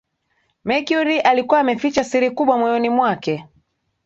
[0.65, 3.45] mercury alikuwa ameficha siri kubwa moyoni mwake